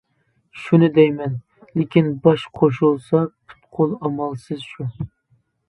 شۇنى 0.61 0.87
دەيمەن. 0.95 1.35
لېكىن 1.81 2.09
باش 2.25 2.47
قوشۇلسا 2.61 3.23
پۇت-قول 3.53 3.97
ئامالسىز 4.01 4.69
شۇ. 4.75 4.91